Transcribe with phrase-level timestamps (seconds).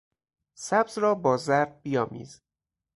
[0.53, 2.41] سبز را با زرد بیامیز